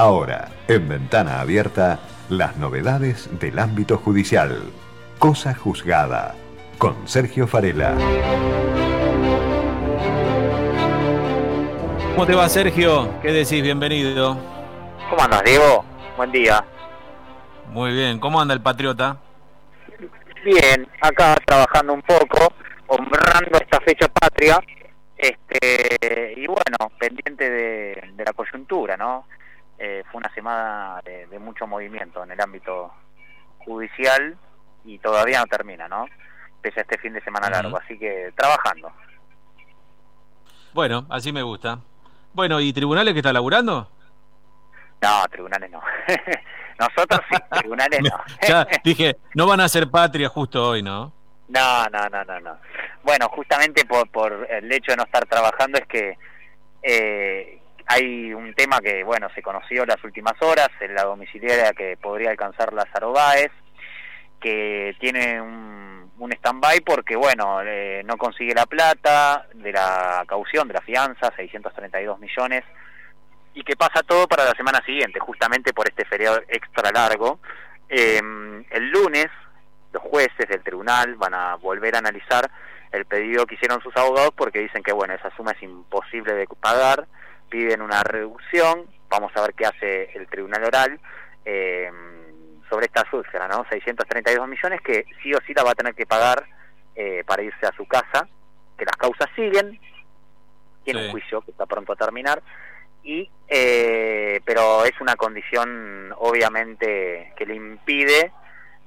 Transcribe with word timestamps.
Ahora, 0.00 0.48
en 0.66 0.88
ventana 0.88 1.42
abierta, 1.42 1.98
las 2.30 2.56
novedades 2.56 3.28
del 3.38 3.58
ámbito 3.58 3.98
judicial. 3.98 4.62
Cosa 5.18 5.54
juzgada. 5.54 6.34
Con 6.78 7.06
Sergio 7.06 7.46
Farela. 7.46 7.92
¿Cómo 12.14 12.26
te 12.26 12.34
va, 12.34 12.48
Sergio? 12.48 13.20
¿Qué 13.20 13.30
decís? 13.30 13.62
Bienvenido. 13.62 14.38
¿Cómo 15.10 15.22
andas, 15.22 15.44
Diego? 15.44 15.84
Buen 16.16 16.32
día. 16.32 16.64
Muy 17.68 17.92
bien. 17.92 18.18
¿Cómo 18.20 18.40
anda 18.40 18.54
el 18.54 18.62
patriota? 18.62 19.18
Bien, 20.42 20.88
acá 21.02 21.36
trabajando 21.44 21.92
un 21.92 22.00
poco, 22.00 22.54
honrando 22.86 23.58
esta 23.60 23.78
fecha 23.82 24.08
patria, 24.08 24.58
este 25.18 26.32
y 26.38 26.46
bueno, 26.46 26.90
pendiente 26.98 27.50
de, 27.50 28.24
la 28.24 28.32
coyuntura, 28.32 28.96
¿no? 28.96 29.26
Eh, 29.82 30.04
fue 30.12 30.18
una 30.18 30.32
semana 30.34 31.00
de, 31.02 31.38
mucho 31.38 31.66
movimiento 31.66 32.22
en 32.22 32.30
el 32.32 32.40
ámbito 32.40 32.92
judicial 33.64 34.36
y 34.84 34.98
todavía 34.98 35.40
no 35.40 35.46
termina, 35.46 35.88
¿no? 35.88 36.04
Pese 36.60 36.80
a 36.80 36.82
este 36.82 36.98
fin 36.98 37.14
de 37.14 37.22
semana 37.22 37.48
largo, 37.48 37.78
así 37.78 37.98
que 37.98 38.30
trabajando. 38.36 38.92
Bueno, 40.74 41.06
así 41.08 41.32
me 41.32 41.42
gusta. 41.42 41.78
Bueno, 42.34 42.60
¿y 42.60 42.74
tribunales 42.74 43.14
que 43.14 43.20
está 43.20 43.32
laburando? 43.32 43.90
No, 45.00 45.24
tribunales 45.30 45.70
no. 45.70 45.80
Nosotros 46.78 47.20
sí, 47.30 47.38
tribunales 47.60 48.00
no. 48.02 48.22
ya 48.46 48.66
dije, 48.84 49.16
no 49.34 49.46
van 49.46 49.60
a 49.60 49.68
ser 49.70 49.90
patria 49.90 50.28
justo 50.28 50.62
hoy, 50.62 50.82
¿no? 50.82 51.10
No, 51.48 51.86
no, 51.86 52.06
no, 52.10 52.22
no, 52.24 52.40
no. 52.40 52.58
Bueno, 53.02 53.30
justamente 53.30 53.86
por, 53.86 54.10
por 54.10 54.46
el 54.50 54.70
hecho 54.70 54.92
de 54.92 54.98
no 54.98 55.04
estar 55.04 55.24
trabajando 55.24 55.78
es 55.78 55.86
que 55.86 56.18
eh, 56.82 57.59
hay 57.92 58.32
un 58.32 58.54
tema 58.54 58.78
que, 58.78 59.02
bueno, 59.02 59.28
se 59.34 59.42
conoció 59.42 59.84
las 59.84 60.02
últimas 60.04 60.40
horas, 60.40 60.68
en 60.80 60.94
la 60.94 61.02
domiciliaria 61.02 61.72
que 61.72 61.96
podría 61.96 62.30
alcanzar 62.30 62.72
Lázaro 62.72 63.10
Báez, 63.10 63.50
que 64.40 64.94
tiene 65.00 65.40
un, 65.40 66.12
un 66.16 66.32
stand-by 66.32 66.82
porque, 66.82 67.16
bueno, 67.16 67.60
eh, 67.64 68.02
no 68.04 68.16
consigue 68.16 68.54
la 68.54 68.66
plata 68.66 69.48
de 69.54 69.72
la 69.72 70.24
caución, 70.28 70.68
de 70.68 70.74
la 70.74 70.82
fianza, 70.82 71.32
632 71.34 72.20
millones, 72.20 72.62
y 73.54 73.64
que 73.64 73.74
pasa 73.74 74.04
todo 74.04 74.28
para 74.28 74.44
la 74.44 74.52
semana 74.52 74.80
siguiente, 74.86 75.18
justamente 75.18 75.72
por 75.72 75.88
este 75.88 76.04
feriado 76.04 76.40
extra 76.46 76.92
largo. 76.92 77.40
Em, 77.88 78.64
el 78.70 78.88
lunes 78.90 79.26
los 79.92 80.02
jueces 80.04 80.48
del 80.48 80.62
tribunal 80.62 81.16
van 81.16 81.34
a 81.34 81.56
volver 81.56 81.96
a 81.96 81.98
analizar 81.98 82.48
el 82.92 83.04
pedido 83.04 83.46
que 83.46 83.56
hicieron 83.56 83.82
sus 83.82 83.96
abogados 83.96 84.30
porque 84.36 84.60
dicen 84.60 84.84
que 84.84 84.92
bueno 84.92 85.14
esa 85.14 85.34
suma 85.36 85.50
es 85.50 85.62
imposible 85.64 86.34
de 86.34 86.46
pagar, 86.60 87.08
piden 87.50 87.82
una 87.82 88.02
reducción, 88.02 88.86
vamos 89.08 89.32
a 89.34 89.42
ver 89.42 89.54
qué 89.54 89.66
hace 89.66 90.10
el 90.14 90.26
tribunal 90.28 90.64
oral 90.64 91.00
em, 91.44 92.62
sobre 92.68 92.86
esta 92.86 93.04
úlcera, 93.12 93.48
¿no? 93.48 93.66
632 93.68 94.48
millones 94.48 94.80
que 94.80 95.04
sí 95.22 95.34
o 95.34 95.38
sí 95.46 95.52
la 95.52 95.64
va 95.64 95.72
a 95.72 95.74
tener 95.74 95.94
que 95.94 96.06
pagar 96.06 96.46
eh, 96.94 97.24
para 97.26 97.42
irse 97.42 97.66
a 97.66 97.72
su 97.76 97.86
casa, 97.86 98.28
que 98.78 98.84
las 98.84 98.96
causas 98.96 99.28
siguen, 99.34 99.78
tiene 100.84 101.06
un 101.06 101.10
juicio 101.10 101.42
que 101.42 101.50
está 101.50 101.66
pronto 101.66 101.92
a 101.92 101.96
terminar 101.96 102.42
y 103.02 103.30
eh, 103.48 104.40
pero 104.44 104.84
es 104.84 105.00
una 105.00 105.16
condición 105.16 106.12
obviamente 106.18 107.32
que 107.36 107.46
le 107.46 107.54
impide 107.54 108.32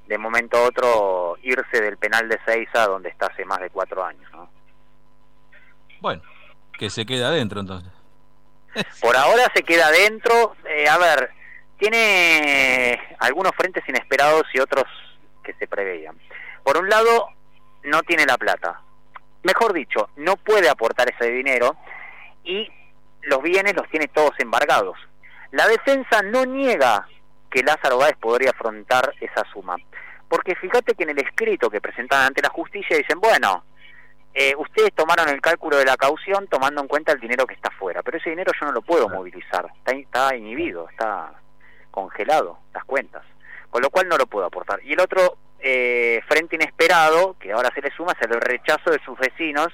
de 0.06 0.18
momento 0.18 0.56
a 0.56 0.68
otro 0.68 1.36
irse 1.42 1.80
del 1.80 1.96
penal 1.96 2.28
de 2.28 2.38
Seiza 2.44 2.86
donde 2.86 3.08
está 3.08 3.26
hace 3.26 3.44
más 3.44 3.60
de 3.60 3.70
cuatro 3.70 4.04
años 4.04 4.30
bueno 6.00 6.22
que 6.78 6.90
se 6.90 7.04
queda 7.04 7.28
adentro 7.28 7.60
entonces 7.60 7.90
por 9.00 9.16
ahora 9.16 9.50
se 9.54 9.62
queda 9.62 9.86
adentro. 9.86 10.56
Eh, 10.68 10.88
a 10.88 10.98
ver 10.98 11.30
tiene 11.78 12.98
algunos 13.18 13.52
frentes 13.56 13.86
inesperados 13.88 14.44
y 14.54 14.60
otros 14.60 14.84
que 15.42 15.54
se 15.54 15.66
preveían. 15.66 16.16
Por 16.62 16.78
un 16.78 16.88
lado 16.88 17.28
no 17.82 18.02
tiene 18.02 18.24
la 18.26 18.38
plata. 18.38 18.80
Mejor 19.42 19.72
dicho 19.72 20.08
no 20.16 20.36
puede 20.36 20.68
aportar 20.68 21.10
ese 21.10 21.30
dinero 21.30 21.76
y 22.44 22.70
los 23.22 23.42
bienes 23.42 23.74
los 23.74 23.88
tiene 23.90 24.08
todos 24.08 24.32
embargados. 24.38 24.96
La 25.50 25.66
defensa 25.68 26.22
no 26.22 26.44
niega 26.44 27.06
que 27.50 27.62
Lázaro 27.62 27.98
Báez 27.98 28.16
podría 28.20 28.50
afrontar 28.50 29.14
esa 29.20 29.44
suma, 29.52 29.76
porque 30.28 30.56
fíjate 30.56 30.94
que 30.94 31.04
en 31.04 31.10
el 31.10 31.18
escrito 31.18 31.70
que 31.70 31.80
presentan 31.80 32.26
ante 32.26 32.42
la 32.42 32.48
justicia 32.48 32.96
dicen, 32.96 33.20
bueno, 33.20 33.64
eh, 34.34 34.54
ustedes 34.58 34.92
tomaron 34.92 35.28
el 35.28 35.40
cálculo 35.40 35.76
de 35.76 35.84
la 35.84 35.96
caución 35.96 36.48
tomando 36.48 36.80
en 36.80 36.88
cuenta 36.88 37.12
el 37.12 37.20
dinero 37.20 37.46
que 37.46 37.54
está 37.54 37.70
fuera, 37.70 38.02
pero 38.02 38.18
ese 38.18 38.30
dinero 38.30 38.52
yo 38.58 38.66
no 38.66 38.72
lo 38.72 38.82
puedo 38.82 39.08
movilizar, 39.08 39.66
está, 39.86 40.34
inhibido, 40.34 40.88
está 40.90 41.32
congelado, 41.92 42.58
las 42.72 42.84
cuentas, 42.84 43.22
con 43.70 43.80
lo 43.80 43.90
cual 43.90 44.08
no 44.08 44.18
lo 44.18 44.26
puedo 44.26 44.44
aportar. 44.44 44.80
Y 44.82 44.94
el 44.94 45.00
otro 45.00 45.36
eh, 45.60 46.20
frente 46.26 46.56
inesperado, 46.56 47.36
que 47.38 47.52
ahora 47.52 47.70
se 47.72 47.80
le 47.80 47.92
suma, 47.92 48.12
es 48.12 48.28
el 48.28 48.40
rechazo 48.40 48.90
de 48.90 48.98
sus 49.04 49.16
vecinos, 49.16 49.68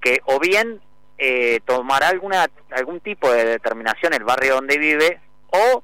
que 0.00 0.20
o 0.26 0.38
bien 0.38 0.80
eh, 1.18 1.60
tomará 1.64 2.08
alguna 2.08 2.46
algún 2.70 3.00
tipo 3.00 3.32
de 3.32 3.44
determinación 3.44 4.14
el 4.14 4.24
barrio 4.24 4.54
donde 4.54 4.78
vive 4.78 5.20
o 5.50 5.82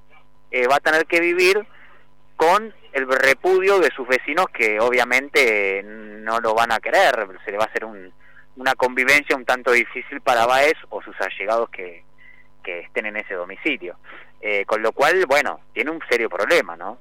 eh, 0.50 0.66
va 0.66 0.76
a 0.76 0.80
tener 0.80 1.06
que 1.06 1.20
vivir 1.20 1.66
con 2.36 2.72
el 2.98 3.08
repudio 3.08 3.78
de 3.78 3.90
sus 3.90 4.06
vecinos 4.06 4.46
que 4.52 4.78
obviamente 4.80 5.82
no 5.84 6.40
lo 6.40 6.54
van 6.54 6.72
a 6.72 6.78
querer, 6.78 7.28
se 7.44 7.50
le 7.50 7.58
va 7.58 7.64
a 7.64 7.68
hacer 7.68 7.84
una 7.84 8.74
convivencia 8.74 9.36
un 9.36 9.44
tanto 9.44 9.72
difícil 9.72 10.20
para 10.20 10.46
Baez 10.46 10.76
o 10.90 11.02
sus 11.02 11.14
allegados 11.20 11.70
que, 11.70 12.04
que 12.62 12.80
estén 12.80 13.06
en 13.06 13.16
ese 13.16 13.34
domicilio. 13.34 13.96
Eh, 14.40 14.64
con 14.66 14.82
lo 14.82 14.92
cual, 14.92 15.24
bueno, 15.26 15.60
tiene 15.72 15.90
un 15.90 16.00
serio 16.08 16.28
problema, 16.28 16.76
¿no? 16.76 16.98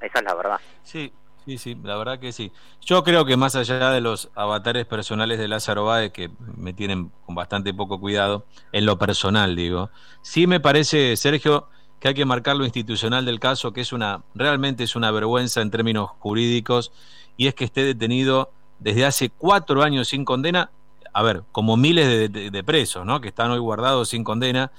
Esa 0.00 0.18
es 0.18 0.24
la 0.24 0.34
verdad. 0.34 0.60
Sí, 0.82 1.12
Sí, 1.44 1.58
sí, 1.58 1.76
la 1.82 1.96
verdad 1.96 2.20
que 2.20 2.30
sí. 2.30 2.52
Yo 2.80 3.02
creo 3.02 3.24
que 3.24 3.36
más 3.36 3.56
allá 3.56 3.90
de 3.90 4.00
los 4.00 4.30
avatares 4.36 4.86
personales 4.86 5.38
de 5.38 5.48
Lázaro 5.48 5.86
Báez, 5.86 6.12
que 6.12 6.30
me 6.56 6.72
tienen 6.72 7.10
con 7.26 7.34
bastante 7.34 7.74
poco 7.74 7.98
cuidado, 7.98 8.46
en 8.70 8.86
lo 8.86 8.96
personal 8.96 9.56
digo, 9.56 9.90
sí 10.22 10.46
me 10.46 10.60
parece, 10.60 11.16
Sergio, 11.16 11.68
que 12.02 12.08
hay 12.08 12.14
que 12.14 12.24
marcar 12.24 12.56
lo 12.56 12.64
institucional 12.64 13.24
del 13.24 13.38
caso, 13.38 13.72
que 13.72 13.80
es 13.80 13.92
una, 13.92 14.22
realmente 14.34 14.82
es 14.82 14.96
una 14.96 15.12
vergüenza 15.12 15.60
en 15.60 15.70
términos 15.70 16.10
jurídicos, 16.18 16.90
y 17.36 17.46
es 17.46 17.54
que 17.54 17.64
esté 17.64 17.84
detenido 17.84 18.50
desde 18.80 19.04
hace 19.04 19.30
cuatro 19.30 19.84
años 19.84 20.08
sin 20.08 20.24
condena, 20.24 20.72
a 21.12 21.22
ver, 21.22 21.44
como 21.52 21.76
miles 21.76 22.32
de, 22.32 22.64
presos, 22.64 23.06
¿no? 23.06 23.20
Que 23.20 23.28
están 23.28 23.52
hoy 23.52 23.60
guardados 23.60 24.08
sin 24.08 24.24
condena, 24.24 24.72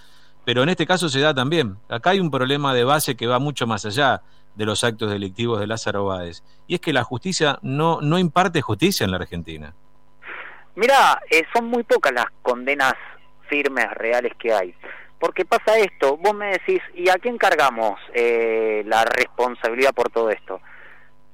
pero 0.44 0.64
en 0.64 0.70
este 0.70 0.86
caso 0.86 1.08
se 1.08 1.22
da 1.22 1.34
también. 1.34 1.78
Acá 1.88 2.10
hay 2.10 2.20
un 2.20 2.30
problema 2.30 2.74
de 2.74 2.84
base 2.84 3.16
que 3.16 3.26
va 3.26 3.40
mucho 3.40 3.68
más 3.68 3.86
allá 3.86 4.22
de 4.56 4.66
los 4.66 4.84
actos 4.84 5.10
delictivos 5.10 5.62
de 5.62 5.68
Lázaro 5.68 6.04
Báez. 6.04 6.44
Y 6.68 6.76
es 6.76 6.82
que 6.82 6.92
la 6.92 7.06
justicia 7.06 7.58
no, 7.62 8.02
no 8.02 8.20
imparte 8.20 8.62
justicia 8.62 9.06
en 9.06 9.12
la 9.12 9.18
Argentina. 9.18 9.74
Mira, 10.76 11.22
eh, 11.32 11.44
son 11.56 11.68
muy 11.68 11.84
pocas 11.84 12.12
las 12.12 12.26
condenas 12.42 12.96
firmes, 13.48 13.90
reales 13.92 14.34
que 14.38 14.52
hay. 14.52 14.76
Porque 15.24 15.46
pasa 15.46 15.78
esto, 15.78 16.18
vos 16.18 16.36
me 16.36 16.48
decís, 16.48 16.82
¿y 16.96 17.08
a 17.08 17.14
quién 17.14 17.38
cargamos 17.38 17.98
eh, 18.14 18.84
la 18.86 19.06
responsabilidad 19.06 19.94
por 19.94 20.12
todo 20.12 20.30
esto? 20.30 20.60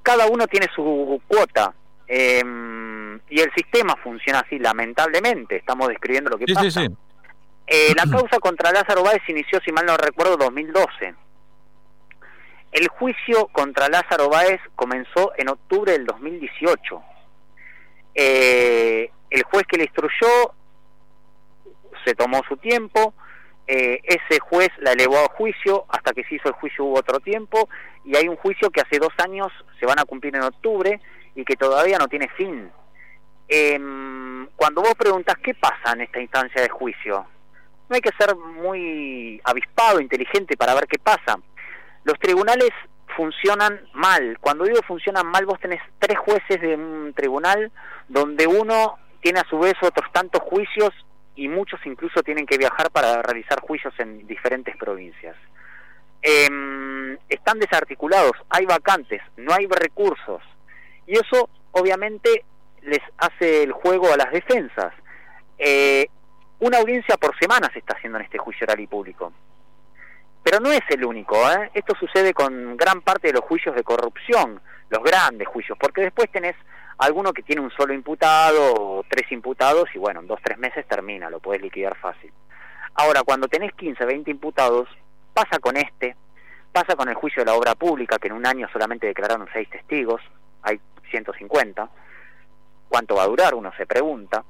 Cada 0.04 0.28
uno 0.28 0.46
tiene 0.46 0.68
su 0.76 1.20
cuota. 1.28 1.74
Em, 2.06 3.20
y 3.32 3.40
el 3.40 3.52
sistema 3.56 3.96
funciona 4.04 4.42
así, 4.42 4.60
lamentablemente. 4.60 5.56
Estamos 5.56 5.88
describiendo 5.88 6.30
lo 6.30 6.38
que 6.38 6.54
pasa. 6.54 6.84
Eh, 7.66 7.94
la 7.96 8.04
causa 8.12 8.38
contra 8.38 8.72
Lázaro 8.72 9.02
Báez 9.02 9.24
inició, 9.28 9.60
si 9.66 9.72
mal 9.72 9.88
no 9.88 9.98
recuerdo, 9.98 10.38
2012 10.38 11.16
el 12.72 12.88
juicio 12.90 13.48
contra 13.48 13.90
Lázaro 13.90 14.30
Báez 14.30 14.62
comenzó 14.76 15.32
en 15.36 15.50
octubre 15.50 15.94
del 15.94 16.06
2018. 16.06 17.02
Eh, 18.14 19.10
el 19.32 19.44
juez 19.46 19.64
que 19.68 19.78
le 19.78 19.86
instruyó 19.86 20.28
se 22.06 22.14
tomó 22.14 22.44
su 22.48 22.56
tiempo, 22.58 23.16
eh, 23.69 24.02
ese 24.03 24.40
juez 24.40 24.69
la 24.80 24.94
elevó 24.94 25.18
a 25.19 25.35
juicio, 25.35 25.85
hasta 25.90 26.11
que 26.14 26.23
se 26.23 26.35
hizo 26.35 26.49
el 26.49 26.55
juicio 26.55 26.85
hubo 26.85 26.99
otro 26.99 27.20
tiempo, 27.20 27.70
y 28.03 28.17
hay 28.17 28.28
un 28.28 28.35
juicio 28.35 28.70
que 28.72 28.82
hace 28.82 28.97
dos 28.97 29.14
años 29.23 29.47
se 29.79 29.85
van 29.85 29.99
a 29.99 30.05
cumplir 30.05 30.35
en 30.35 30.44
octubre 30.44 30.99
y 31.35 31.46
que 31.46 31.55
todavía 31.55 31.97
no 31.97 32.08
tiene 32.08 32.28
fin. 32.29 32.72
Em, 33.47 34.47
cuando 34.55 34.82
vos 34.82 34.96
preguntas 34.96 35.35
qué 35.44 35.53
pasa 35.53 35.94
en 35.94 36.02
esta 36.02 36.20
instancia 36.20 36.61
de 36.61 36.70
juicio, 36.70 37.26
no 37.88 37.96
hay 37.96 38.02
que 38.02 38.11
ser 38.17 38.35
muy 38.35 39.41
avispado, 39.44 39.99
inteligente 39.99 40.58
para 40.58 40.73
ver 40.73 40.88
qué 40.88 40.99
pasa 40.99 41.40
los 42.03 42.20
tribunales 42.20 42.70
funcionan 43.16 43.82
mal. 43.94 44.38
Cuando 44.40 44.64
digo 44.64 44.79
funcionan 44.88 45.28
mal, 45.28 45.46
vos 45.46 45.59
tenés 45.59 45.82
tres 45.99 46.17
jueces 46.17 46.61
de 46.61 46.76
un 46.76 47.14
tribunal 47.16 47.72
donde 48.08 48.47
uno 48.47 48.97
tiene 49.22 49.40
a 49.40 49.49
su 49.49 49.59
vez 49.59 49.73
otros 49.82 50.11
tantos 50.11 50.41
juicios 50.44 50.90
y 51.35 51.47
muchos 51.47 51.79
incluso 51.85 52.22
tienen 52.23 52.46
que 52.46 52.58
viajar 52.58 52.91
para 52.91 53.22
realizar 53.22 53.61
juicios 53.61 53.93
en 53.99 54.28
diferentes 54.28 54.76
provincias. 54.78 55.35
Em, 56.22 57.17
están 57.29 57.59
desarticulados, 57.59 58.34
hay 58.49 58.66
vacantes, 58.66 59.22
no 59.37 59.53
hay 59.53 59.67
recursos 59.67 60.41
y 61.08 61.14
eso 61.14 61.49
obviamente 61.72 62.43
les 62.81 62.99
hace 63.17 63.64
el 63.64 63.72
juego 63.72 64.11
a 64.11 64.17
las 64.17 64.31
defensas. 64.31 64.93
Eh, 65.58 66.08
una 66.59 66.79
audiencia 66.79 67.16
por 67.17 67.37
semana 67.40 67.70
se 67.72 67.79
está 67.79 67.96
haciendo 67.96 68.17
en 68.20 68.25
este 68.25 68.37
juicio 68.37 68.66
oral 68.66 68.79
y 68.82 68.87
público. 68.87 69.32
Pero 70.43 70.59
no 70.59 70.72
es 70.72 70.82
el 70.90 71.05
único, 71.05 71.35
¿eh? 71.52 71.72
esto 71.73 71.96
sucede 71.99 72.34
con 72.34 72.75
gran 72.75 73.02
parte 73.02 73.28
de 73.28 73.34
los 73.34 73.43
juicios 73.43 73.75
de 73.75 73.84
corrupción, 73.84 74.61
los 74.90 75.03
grandes 75.03 75.47
juicios, 75.47 75.78
porque 75.79 76.02
después 76.02 76.29
tenés 76.32 76.55
alguno 76.99 77.34
que 77.34 77.43
tiene 77.43 77.61
un 77.61 77.72
solo 77.72 77.93
imputado 77.93 78.73
o 78.73 79.03
tres 79.09 79.31
imputados 79.31 79.90
y 79.96 79.97
bueno, 79.97 80.19
en 80.19 80.28
dos, 80.28 80.40
tres 80.43 80.57
meses 80.57 80.85
termina, 80.87 81.29
lo 81.29 81.40
puedes 81.40 81.61
liquidar 81.61 81.97
fácil. 81.97 82.31
Ahora, 82.93 83.23
cuando 83.23 83.47
tenés 83.47 83.73
15, 83.73 84.03
20 84.05 84.29
imputados, 84.29 84.90
pasa 85.34 85.59
con 85.59 85.78
este, 85.78 86.16
pasa 86.72 86.96
con 86.96 87.07
el 87.07 87.16
juicio 87.16 87.41
de 87.41 87.51
la 87.51 87.57
obra 87.57 87.75
pública, 87.75 88.17
que 88.19 88.28
en 88.28 88.34
un 88.34 88.46
año 88.46 88.67
solamente 88.72 89.07
declararon 89.07 89.47
seis 89.53 89.69
testigos, 89.69 90.22
hay 90.61 90.79
150, 91.09 91.90
¿cuánto 92.90 93.16
va 93.16 93.23
a 93.23 93.28
durar? 93.28 93.55
Uno 93.55 93.72
se 93.78 93.85
pregunta. 93.85 94.43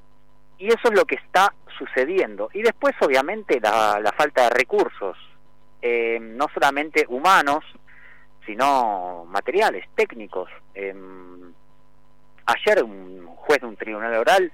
Y 0.58 0.66
eso 0.66 0.88
es 0.88 0.94
lo 0.94 1.04
que 1.04 1.14
está 1.14 1.54
sucediendo. 1.78 2.50
Y 2.52 2.62
después, 2.62 2.94
obviamente, 3.00 3.60
la, 3.60 4.00
la 4.00 4.12
falta 4.12 4.44
de 4.44 4.50
recursos, 4.50 5.16
eh, 5.80 6.18
no 6.20 6.48
solamente 6.52 7.06
humanos, 7.08 7.64
sino 8.44 9.24
materiales, 9.28 9.86
técnicos. 9.94 10.50
Eh, 10.74 10.94
ayer 12.52 12.82
un 12.82 13.26
juez 13.36 13.60
de 13.60 13.66
un 13.66 13.76
tribunal 13.76 14.14
oral 14.14 14.52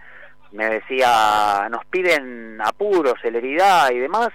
me 0.53 0.67
decía, 0.67 1.69
nos 1.71 1.85
piden 1.87 2.61
apuro, 2.63 3.15
celeridad 3.21 3.91
y 3.91 3.99
demás, 3.99 4.31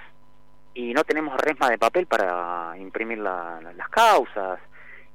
y 0.73 0.93
no 0.93 1.03
tenemos 1.03 1.39
resma 1.39 1.69
de 1.69 1.77
papel 1.77 2.05
para 2.05 2.73
imprimir 2.77 3.17
las 3.17 3.89
causas. 3.89 4.59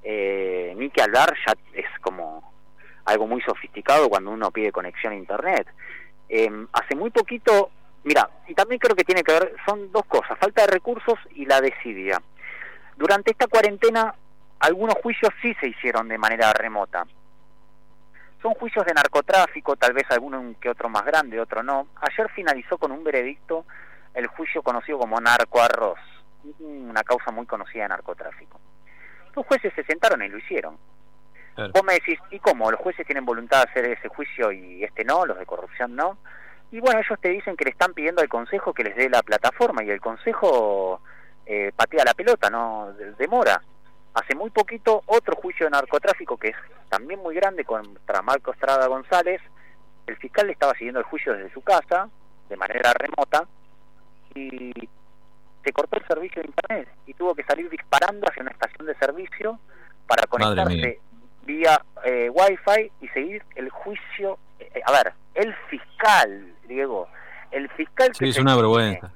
Eh, 0.09 0.73
ni 0.77 0.89
que 0.91 1.03
hablar 1.03 1.35
ya 1.45 1.55
es 1.73 1.87
como 2.01 2.53
algo 3.07 3.27
muy 3.27 3.41
sofisticado 3.43 4.09
cuando 4.09 4.31
uno 4.31 4.53
pide 4.53 4.71
conexión 4.71 5.13
a 5.13 5.17
internet. 5.17 5.67
Eh, 6.29 6.49
hace 6.73 6.95
muy 6.95 7.11
poquito, 7.11 7.71
mira, 8.05 8.29
y 8.47 8.55
también 8.55 8.79
creo 8.79 8.95
que 8.95 9.05
tiene 9.05 9.23
que 9.23 9.33
ver, 9.33 9.55
son 9.67 9.91
dos 9.91 10.05
cosas, 10.07 10.39
falta 10.39 10.63
de 10.63 10.69
recursos 10.69 11.19
y 11.35 11.45
la 11.47 11.61
desidia. 11.61 12.23
Durante 12.97 13.33
esta 13.33 13.47
cuarentena, 13.47 14.15
algunos 14.61 14.95
juicios 15.03 15.33
sí 15.43 15.55
se 15.61 15.69
hicieron 15.69 16.09
de 16.09 16.19
manera 16.19 16.53
remota. 16.53 17.05
Son 18.47 18.55
juicios 18.55 18.87
de 18.87 18.95
narcotráfico, 18.95 19.75
tal 19.75 19.93
vez 19.93 20.05
alguno 20.09 20.55
que 20.61 20.71
otro 20.71 20.89
más 20.89 21.05
grande, 21.05 21.41
otro 21.41 21.65
no. 21.65 21.89
Ayer 21.97 22.31
finalizó 22.31 22.79
con 22.79 22.93
un 22.93 23.03
veredicto 23.03 23.67
el 24.15 24.29
juicio 24.29 24.63
conocido 24.63 25.01
como 25.01 25.21
Narco 25.21 25.61
Arroz, 25.61 25.99
una 26.61 27.03
causa 27.03 27.33
muy 27.33 27.45
conocida 27.47 27.83
de 27.83 27.89
narcotráfico. 27.89 28.61
Los 29.35 29.45
jueces 29.47 29.73
se 29.75 29.83
sentaron 29.83 30.23
y 30.23 30.29
lo 30.29 30.39
hicieron. 30.39 30.79
Vos 31.57 31.83
me 31.85 31.95
decís, 31.95 32.21
¿y 32.31 32.39
cómo? 32.39 32.71
¿Los 32.71 32.79
jueces 32.79 33.05
tienen 33.05 33.25
voluntad 33.25 33.65
de 33.65 33.71
hacer 33.71 33.85
ese 33.87 34.07
juicio 34.07 34.53
y 34.53 34.85
este 34.85 35.05
no? 35.05 35.27
¿Los 35.27 35.41
de 35.41 35.45
corrupción 35.45 35.97
no? 35.97 36.19
Y 36.71 36.79
bueno, 36.79 37.01
ellos 37.01 37.19
te 37.21 37.31
dicen 37.31 37.57
que 37.57 37.65
le 37.65 37.71
están 37.73 37.95
pidiendo 37.95 38.23
al 38.23 38.29
Consejo 38.29 38.73
que 38.73 38.85
les 38.85 38.95
dé 38.95 39.11
la 39.11 39.25
plataforma 39.25 39.83
y 39.83 39.91
el 39.91 40.01
Consejo 40.01 41.01
eh, 41.47 41.73
patea 41.75 42.05
la 42.05 42.15
pelota, 42.15 42.49
no 42.49 42.93
demora. 43.19 43.61
Hace 44.17 44.35
muy 44.35 44.49
poquito 44.49 45.03
otro 45.05 45.37
juicio 45.37 45.67
de 45.67 45.71
narcotráfico 45.73 46.39
que 46.39 46.49
es 46.49 46.57
también 46.89 47.21
muy 47.21 47.35
grande 47.35 47.67
contra 47.67 48.23
Marco 48.23 48.51
Estrada 48.51 48.87
González. 48.87 49.43
El 50.07 50.17
fiscal 50.17 50.47
le 50.47 50.55
estaba 50.55 50.73
siguiendo 50.73 51.01
el 51.01 51.05
juicio 51.05 51.35
desde 51.35 51.53
su 51.53 51.61
casa, 51.61 52.09
de 52.49 52.57
manera 52.57 52.95
remota, 52.95 53.47
y 54.35 54.73
se 55.63 55.73
cortó 55.75 55.99
el 55.99 56.07
servicio 56.07 56.41
de 56.41 56.49
internet 56.49 56.89
y 57.07 57.13
tuvo 57.13 57.35
que 57.35 57.43
salir 57.43 57.69
disparando 57.69 58.27
hacia 58.27 58.41
una 58.41 58.53
estación 58.53 58.87
de 58.87 58.95
servicio 58.95 59.61
para 60.07 60.27
conectarse 60.27 60.99
vía 61.43 61.85
eh, 62.03 62.31
wifi 62.31 62.91
y 63.03 63.09
seguir 63.09 63.45
el 63.55 63.69
juicio. 63.69 64.39
Eh, 64.59 64.81
a 64.83 64.93
ver 64.93 65.13
el 65.35 65.55
fiscal 65.69 66.55
Diego 66.67 67.07
el 67.51 67.69
fiscal 67.73 68.11
que 68.19 68.31
es 68.31 68.39
una 68.39 68.57
vergüenza. 68.57 69.13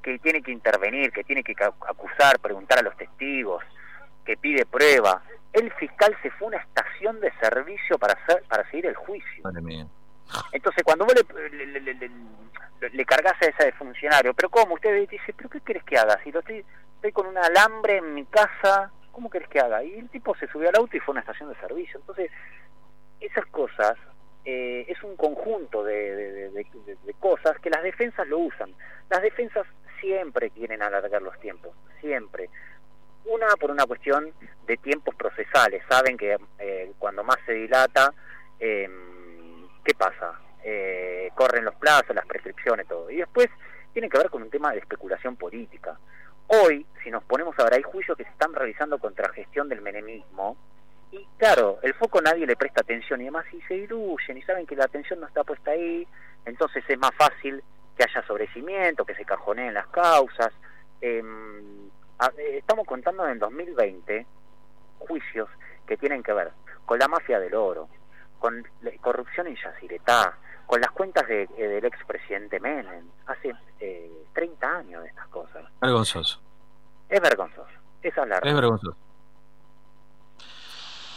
que 0.00 0.20
tiene 0.20 0.40
que 0.40 0.52
intervenir 0.52 1.10
que 1.10 1.24
tiene 1.24 1.42
que 1.42 1.56
acusar 1.60 2.38
preguntar 2.38 2.78
a 2.78 2.82
los 2.82 2.96
testigos 2.96 3.64
que 4.30 4.36
pide 4.36 4.66
prueba 4.66 5.22
el 5.52 5.72
fiscal 5.72 6.16
se 6.22 6.30
fue 6.30 6.46
a 6.46 6.48
una 6.48 6.58
estación 6.58 7.20
de 7.20 7.32
servicio 7.40 7.98
para 7.98 8.14
hacer 8.14 8.42
para 8.48 8.64
seguir 8.70 8.86
el 8.86 8.94
juicio 8.94 9.42
entonces 10.52 10.84
cuando 10.84 11.04
vos 11.04 11.14
le, 11.14 11.66
le, 11.66 11.80
le, 11.80 12.10
le 12.88 13.04
cargas 13.04 13.34
a 13.40 13.46
ese 13.46 13.72
funcionario, 13.72 14.34
pero 14.34 14.48
¿cómo? 14.48 14.74
Usted 14.74 15.08
dice, 15.08 15.34
¿pero 15.36 15.48
qué 15.48 15.60
querés 15.60 15.84
que 15.84 15.98
haga? 15.98 16.18
Si 16.24 16.32
lo 16.32 16.40
estoy, 16.40 16.64
estoy 16.96 17.12
con 17.12 17.26
un 17.26 17.36
alambre 17.36 17.98
en 17.98 18.14
mi 18.14 18.24
casa, 18.24 18.90
¿cómo 19.12 19.28
querés 19.28 19.48
que 19.48 19.60
haga? 19.60 19.84
Y 19.84 19.98
el 19.98 20.08
tipo 20.08 20.34
se 20.36 20.46
subió 20.48 20.68
al 20.68 20.76
auto 20.76 20.96
y 20.96 21.00
fue 21.00 21.12
a 21.12 21.14
una 21.14 21.20
estación 21.20 21.50
de 21.50 21.56
servicio. 21.56 22.00
Entonces, 22.00 22.30
esas 23.20 23.44
cosas 23.46 23.96
eh, 24.44 24.86
es 24.88 25.02
un 25.02 25.16
conjunto 25.16 25.84
de, 25.84 26.50
de, 26.50 27.14
cosas 27.18 27.58
que 27.60 27.68
las 27.68 27.82
defensas 27.82 28.26
lo 28.26 28.38
usan. 28.38 28.72
Las 29.10 29.20
defensas 29.20 29.66
siempre 30.00 30.50
quieren 30.50 30.82
alargar 30.82 31.20
los 31.20 31.38
tiempos, 31.40 31.72
siempre. 32.00 32.48
Una 33.24 33.48
por 33.60 33.70
una 33.70 33.86
cuestión 33.86 34.32
de 34.66 34.76
tiempos 34.76 35.14
procesales. 35.14 35.82
Saben 35.88 36.16
que 36.16 36.36
eh, 36.58 36.92
cuando 36.98 37.22
más 37.24 37.36
se 37.46 37.52
dilata, 37.52 38.12
eh, 38.58 38.88
¿qué 39.84 39.94
pasa? 39.94 40.38
eh, 40.62 41.30
corren 41.34 41.64
los 41.64 41.74
plazos, 41.76 42.14
las 42.14 42.26
prescripciones, 42.26 42.86
todo. 42.86 43.10
Y 43.10 43.16
después 43.16 43.48
tiene 43.92 44.08
que 44.08 44.18
ver 44.18 44.30
con 44.30 44.42
un 44.42 44.50
tema 44.50 44.72
de 44.72 44.78
especulación 44.78 45.36
política. 45.36 45.98
Hoy, 46.48 46.86
si 47.02 47.10
nos 47.10 47.22
ponemos 47.24 47.58
a 47.58 47.64
ver, 47.64 47.74
hay 47.74 47.82
juicios 47.82 48.16
que 48.16 48.24
se 48.24 48.30
están 48.30 48.52
realizando 48.52 48.98
contra 48.98 49.32
gestión 49.32 49.68
del 49.68 49.80
menemismo, 49.80 50.56
y 51.12 51.26
claro, 51.38 51.78
el 51.82 51.94
foco 51.94 52.20
nadie 52.20 52.46
le 52.46 52.56
presta 52.56 52.82
atención 52.82 53.20
y 53.20 53.24
además 53.24 53.44
si 53.50 53.60
se 53.62 53.74
diluyen 53.74 54.38
y 54.38 54.42
saben 54.42 54.64
que 54.64 54.76
la 54.76 54.84
atención 54.84 55.18
no 55.18 55.26
está 55.26 55.42
puesta 55.42 55.72
ahí, 55.72 56.06
entonces 56.44 56.84
es 56.86 56.98
más 56.98 57.10
fácil 57.16 57.62
que 57.96 58.04
haya 58.04 58.24
sobrecimiento, 58.26 59.04
que 59.04 59.16
se 59.16 59.24
cajoneen 59.24 59.74
las 59.74 59.88
causas. 59.88 60.52
Em, 61.00 61.88
eh, 61.88 61.89
estamos 62.56 62.86
contando 62.86 63.24
en 63.24 63.32
el 63.32 63.38
2020 63.38 64.26
juicios 64.98 65.48
que 65.86 65.96
tienen 65.96 66.22
que 66.22 66.32
ver 66.32 66.52
con 66.84 66.98
la 66.98 67.08
mafia 67.08 67.38
del 67.38 67.54
oro, 67.54 67.88
con 68.38 68.66
la 68.82 68.90
corrupción 69.00 69.46
en 69.46 69.56
Yacyretá, 69.56 70.36
con 70.66 70.80
las 70.80 70.90
cuentas 70.92 71.26
de, 71.26 71.48
eh, 71.56 71.68
del 71.68 71.84
expresidente 71.84 72.60
Menem, 72.60 73.04
hace 73.26 73.54
eh, 73.80 74.10
30 74.32 74.76
años 74.76 75.02
de 75.02 75.08
estas 75.08 75.26
cosas. 75.28 75.64
Vergonzoso. 75.80 76.40
Es 77.08 77.20
vergonzoso, 77.20 77.70
esa 78.02 78.22
es 78.22 78.28
la 78.28 78.38
Es 78.38 78.54
vergonzoso. 78.54 78.96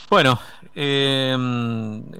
Bueno, 0.09 0.39
eh, 0.75 1.35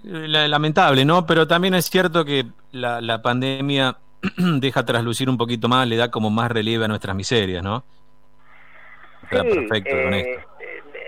lamentable, 0.03 1.06
¿no? 1.06 1.25
Pero 1.25 1.47
también 1.47 1.75
es 1.75 1.89
cierto 1.89 2.25
que 2.25 2.45
la, 2.71 3.01
la 3.01 3.21
pandemia 3.21 3.97
deja 4.38 4.83
traslucir 4.85 5.30
un 5.30 5.38
poquito 5.38 5.68
más, 5.68 5.88
le 5.88 5.97
da 5.97 6.09
como 6.09 6.30
más 6.30 6.51
relieve 6.51 6.85
a 6.85 6.88
nuestras 6.88 7.15
miserias, 7.15 7.63
¿no? 7.63 7.83
Sí, 9.29 9.37
perfecto, 9.37 9.95
eh, 9.95 10.39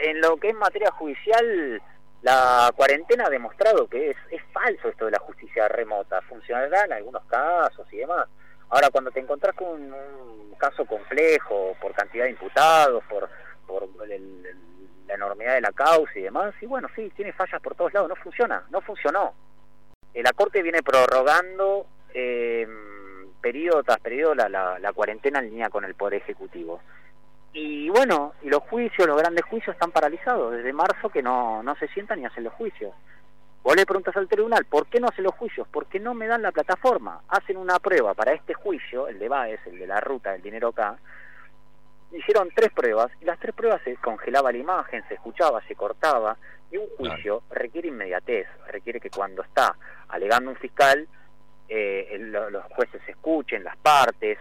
en 0.04 0.22
lo 0.22 0.38
que 0.38 0.50
es 0.50 0.56
materia 0.56 0.92
judicial, 0.92 1.82
la 2.22 2.72
cuarentena 2.76 3.26
ha 3.28 3.30
demostrado 3.30 3.88
que 3.88 4.12
es, 4.12 4.18
es 4.32 4.42
falso 4.52 4.90
esto 4.90 5.06
de 5.06 5.12
la 5.12 5.20
justicia 5.20 5.68
remota, 5.68 6.22
funcionará 6.24 6.86
en 6.86 6.94
algunos 6.94 7.24
casos 7.26 7.88
y 7.92 7.98
demás. 7.98 8.28
Ahora, 8.70 8.90
cuando 8.90 9.12
te 9.12 9.20
encontrás 9.20 9.56
con 9.56 9.94
un, 9.94 10.56
caso 10.58 10.86
complejo, 10.86 11.76
por 11.82 11.94
cantidad 11.94 12.24
de 12.24 12.32
imputados, 12.32 13.04
por, 13.10 13.30
por 13.68 13.90
la 14.08 15.14
enormidad 15.14 15.56
de 15.56 15.62
la 15.62 15.74
causa 15.74 16.18
y 16.18 16.22
demás, 16.22 16.54
y 16.62 16.66
bueno, 16.66 16.88
sí, 16.96 17.12
tiene 17.14 17.34
fallas 17.34 17.62
por 17.62 17.76
todos 17.76 17.94
lados, 17.94 18.08
no 18.08 18.16
funciona, 18.16 18.66
no 18.70 18.80
funcionó. 18.80 19.34
Eh, 20.14 20.24
la 20.24 20.32
Corte 20.32 20.64
viene 20.64 20.82
prorrogando 20.82 21.88
eh, 22.14 22.66
periodo 23.42 23.84
tras 23.84 24.00
periodo 24.00 24.34
la, 24.34 24.48
la, 24.48 24.80
la 24.80 24.94
cuarentena 24.94 25.40
en 25.40 25.50
línea 25.50 25.70
con 25.70 25.84
el 25.84 25.94
Poder 25.94 26.22
Ejecutivo 26.22 26.80
y 27.58 27.90
bueno, 27.90 28.34
y 28.42 28.50
los 28.50 28.64
juicios, 28.64 29.08
los 29.08 29.18
grandes 29.18 29.46
juicios 29.46 29.74
están 29.74 29.90
paralizados 29.90 30.52
desde 30.52 30.74
marzo 30.74 31.08
que 31.08 31.24
no, 31.24 31.64
no 31.64 31.74
se 31.78 31.88
sientan 31.88 32.20
ni 32.20 32.26
hacen 32.26 32.44
los 32.44 32.54
juicios. 32.54 32.94
Vos 33.64 33.78
le 33.78 33.86
preguntas 33.86 34.14
al 34.18 34.28
tribunal, 34.28 34.66
¿por 34.66 34.88
qué 34.88 35.00
no 35.00 35.08
hacen 35.08 35.24
los 35.24 35.36
juicios? 35.36 35.66
Porque 35.72 35.98
no 35.98 36.14
me 36.14 36.28
dan 36.28 36.42
la 36.42 36.52
plataforma. 36.52 37.22
Hacen 37.30 37.56
una 37.56 37.80
prueba 37.80 38.14
para 38.14 38.34
este 38.34 38.54
juicio, 38.54 39.08
el 39.08 39.20
de 39.20 39.30
Baez, 39.30 39.62
el 39.68 39.80
de 39.80 39.88
la 39.88 40.02
ruta 40.02 40.34
del 40.34 40.42
dinero 40.42 40.68
acá. 40.68 40.98
Hicieron 42.12 42.50
tres 42.54 42.74
pruebas 42.74 43.10
y 43.22 43.26
las 43.26 43.40
tres 43.40 43.56
pruebas 43.56 43.82
se 43.84 43.96
congelaba 43.96 44.52
la 44.52 44.58
imagen, 44.58 45.08
se 45.08 45.14
escuchaba, 45.14 45.64
se 45.66 45.76
cortaba. 45.76 46.38
Y 46.70 46.76
un 46.78 46.88
juicio 46.98 47.44
requiere 47.52 47.88
inmediatez, 47.88 48.48
requiere 48.68 49.00
que 49.00 49.10
cuando 49.10 49.42
está 49.44 49.78
alegando 50.10 50.52
un 50.52 50.58
fiscal, 50.58 51.08
eh, 51.70 52.18
los 52.20 52.66
jueces 52.66 53.02
escuchen 53.08 53.64
las 53.64 53.78
partes, 53.78 54.38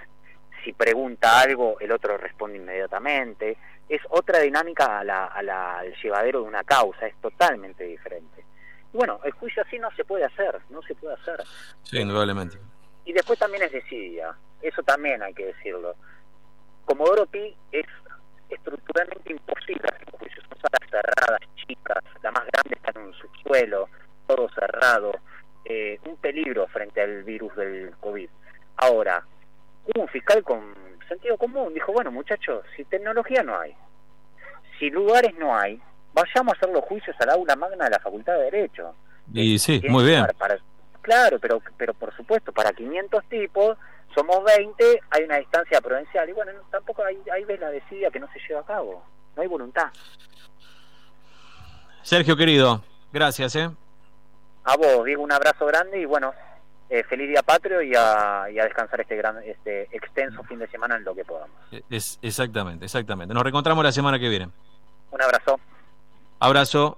si 0.65 0.73
pregunta 0.73 1.41
algo, 1.41 1.79
el 1.81 1.93
otro 1.93 2.17
responde 2.17 2.59
inmediatamente. 2.59 3.57
Es 3.89 4.01
otra 4.09 4.41
dinámica 4.41 5.01
a 5.01 5.05
la, 5.05 5.27
al 5.27 5.95
llevadero 6.03 6.43
de 6.43 6.49
una 6.49 6.65
causa, 6.65 7.07
es 7.07 7.15
totalmente 7.21 7.85
diferente. 7.85 8.45
Y 8.93 8.97
bueno, 8.97 9.21
el 9.25 9.33
juicio 9.33 9.63
así 9.63 9.79
no 9.79 9.91
se 9.95 10.05
puede 10.05 10.25
hacer, 10.25 10.61
no 10.71 10.81
se 10.83 10.95
puede 10.95 11.15
hacer. 11.15 11.43
Sí, 11.83 11.99
indudablemente. 11.99 12.59
Y 13.05 13.13
después 13.13 13.39
también 13.39 13.65
es 13.65 13.73
desidia, 13.73 14.35
eso 14.63 14.83
también 14.83 15.23
hay 15.23 15.35
que 15.35 15.47
decirlo. 15.47 15.95
Comodoro 16.87 17.27
Pi 17.27 17.55
es 17.73 17.87
estructuralmente 18.49 19.33
imposible 19.33 19.89
hacer 19.93 20.09
un 20.13 20.19
juicio, 20.19 20.43
son 20.43 20.59
salas 20.59 20.91
cerradas, 20.91 21.41
chicas, 21.57 22.05
la 22.23 22.31
más 22.31 22.45
grande 22.47 22.77
está 22.77 22.99
en 22.99 23.07
un 23.07 23.15
subsuelo, 23.15 23.89
todo 24.27 24.49
cerrado, 24.51 25.13
eh, 25.65 25.99
un 26.05 26.17
peligro 26.17 26.67
frente 26.69 27.03
al 27.03 27.25
virus 27.25 27.55
del 27.57 27.93
COVID. 28.01 28.29
Ahora, 28.77 29.25
un 29.97 30.09
fiscal 30.09 30.43
con 30.43 30.75
sentido 31.09 31.37
común. 31.37 31.75
Dijo, 31.75 31.93
bueno, 31.93 32.11
muchachos, 32.11 32.65
si 32.77 32.85
tecnología 32.85 33.43
no 33.43 33.59
hay, 33.59 33.75
si 34.79 34.91
lugares 34.91 35.35
no 35.39 35.57
hay, 35.57 35.81
vayamos 36.13 36.55
a 36.55 36.57
hacer 36.57 36.71
los 36.71 36.85
juicios 36.85 37.17
al 37.21 37.31
aula 37.31 37.57
magna 37.57 37.85
de 37.85 37.91
la 37.91 37.99
Facultad 37.99 38.35
de 38.35 38.45
Derecho. 38.45 38.95
Y 39.33 39.59
sí, 39.59 39.83
muy 39.89 40.05
bien. 40.05 40.27
claro, 41.01 41.39
pero, 41.39 41.63
pero 41.77 41.95
por 41.95 42.15
supuesto, 42.17 42.53
para 42.53 42.73
500 42.73 43.25
tipos, 43.25 43.79
somos 44.15 44.45
20, 44.45 45.01
hay 45.11 45.25
una 45.25 45.37
distancia 45.37 45.81
prudencial. 45.81 46.29
Y 46.29 46.33
bueno, 46.33 46.53
tampoco 46.71 47.05
hay, 47.05 47.19
hay 47.33 47.45
ves 47.45 47.61
la 47.61 47.71
decida 47.71 48.11
que 48.11 48.21
no 48.21 48.29
se 48.33 48.41
lleva 48.47 48.61
a 48.61 48.67
cabo. 48.67 49.05
No 49.37 49.43
hay 49.43 49.49
voluntad. 49.49 49.89
Sergio, 52.03 52.37
querido, 52.37 52.83
gracias, 53.13 53.57
¿eh? 53.57 53.71
A 54.65 54.77
vos, 54.77 55.05
Diego, 55.05 55.23
un 55.23 55.33
abrazo 55.33 55.67
grande 55.67 56.01
y 56.01 56.05
bueno, 56.05 56.33
eh, 56.91 57.03
feliz 57.05 57.29
día 57.29 57.43
patrio 57.43 57.83
y 57.83 57.95
a, 57.97 58.47
y 58.51 58.59
a, 58.59 58.65
descansar 58.65 59.01
este 59.01 59.17
gran 59.17 59.39
este 59.45 59.89
extenso 59.93 60.43
fin 60.45 60.59
de 60.59 60.69
semana 60.69 60.97
en 60.97 61.05
lo 61.05 61.15
que 61.15 61.25
podamos. 61.25 61.57
Es, 61.91 62.19
exactamente, 62.23 62.85
exactamente. 62.85 63.33
Nos 63.33 63.43
reencontramos 63.43 63.85
la 63.85 63.93
semana 63.93 64.19
que 64.19 64.29
viene. 64.29 64.49
Un 65.11 65.23
abrazo. 65.23 65.59
Abrazo. 66.41 66.93